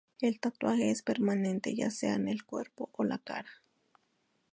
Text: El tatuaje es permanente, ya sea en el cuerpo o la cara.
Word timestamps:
El 0.19 0.39
tatuaje 0.39 0.89
es 0.89 1.03
permanente, 1.03 1.75
ya 1.75 1.91
sea 1.91 2.15
en 2.15 2.27
el 2.27 2.43
cuerpo 2.43 2.89
o 2.93 3.03
la 3.03 3.19
cara. 3.19 3.61